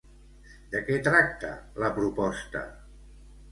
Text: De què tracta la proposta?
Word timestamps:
De 0.75 0.81
què 0.87 0.97
tracta 1.09 1.53
la 1.85 1.93
proposta? 2.01 2.65